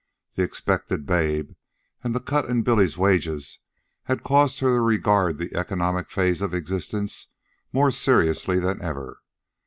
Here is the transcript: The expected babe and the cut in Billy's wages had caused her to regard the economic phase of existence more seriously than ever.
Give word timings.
The 0.33 0.41
expected 0.41 1.05
babe 1.05 1.51
and 2.03 2.15
the 2.15 2.19
cut 2.19 2.45
in 2.45 2.63
Billy's 2.63 2.97
wages 2.97 3.59
had 4.05 4.23
caused 4.23 4.57
her 4.59 4.75
to 4.77 4.81
regard 4.81 5.37
the 5.37 5.55
economic 5.55 6.09
phase 6.09 6.41
of 6.41 6.55
existence 6.55 7.27
more 7.71 7.91
seriously 7.91 8.57
than 8.57 8.81
ever. 8.81 9.21